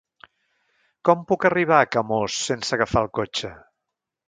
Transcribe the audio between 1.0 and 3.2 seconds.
Com puc arribar a Camós sense agafar el